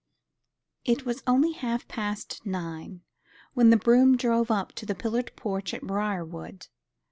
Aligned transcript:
It 0.83 1.05
was 1.05 1.21
only 1.27 1.51
half 1.51 1.87
past 1.87 2.43
nine 2.43 3.03
when 3.53 3.69
the 3.69 3.77
brougham 3.77 4.17
drove 4.17 4.49
up 4.49 4.71
to 4.71 4.85
the 4.87 4.95
pillared 4.95 5.31
porch 5.35 5.75
at 5.75 5.83
Briarwood. 5.83 6.69